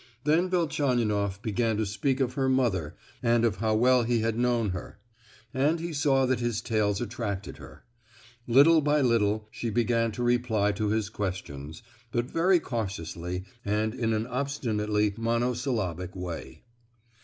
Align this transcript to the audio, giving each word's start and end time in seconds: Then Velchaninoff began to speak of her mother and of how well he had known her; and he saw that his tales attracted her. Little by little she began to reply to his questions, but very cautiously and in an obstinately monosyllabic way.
Then 0.23 0.49
Velchaninoff 0.49 1.39
began 1.43 1.77
to 1.77 1.85
speak 1.85 2.19
of 2.19 2.33
her 2.33 2.49
mother 2.49 2.95
and 3.21 3.45
of 3.45 3.57
how 3.57 3.75
well 3.75 4.01
he 4.01 4.21
had 4.21 4.35
known 4.35 4.71
her; 4.71 4.97
and 5.53 5.79
he 5.79 5.93
saw 5.93 6.25
that 6.25 6.39
his 6.39 6.59
tales 6.59 6.99
attracted 6.99 7.57
her. 7.57 7.83
Little 8.47 8.81
by 8.81 9.01
little 9.01 9.47
she 9.51 9.69
began 9.69 10.11
to 10.13 10.23
reply 10.23 10.71
to 10.71 10.87
his 10.87 11.09
questions, 11.09 11.83
but 12.11 12.25
very 12.25 12.59
cautiously 12.59 13.43
and 13.63 13.93
in 13.93 14.11
an 14.13 14.25
obstinately 14.25 15.13
monosyllabic 15.17 16.15
way. 16.15 16.63